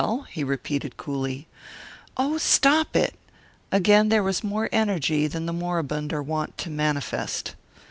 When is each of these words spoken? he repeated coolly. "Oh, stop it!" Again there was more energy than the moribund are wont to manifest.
he 0.31 0.43
repeated 0.43 0.97
coolly. 0.97 1.47
"Oh, 2.17 2.39
stop 2.39 2.95
it!" 2.95 3.13
Again 3.71 4.09
there 4.09 4.23
was 4.23 4.43
more 4.43 4.67
energy 4.71 5.27
than 5.27 5.45
the 5.45 5.53
moribund 5.53 6.11
are 6.11 6.23
wont 6.23 6.57
to 6.57 6.71
manifest. 6.71 7.53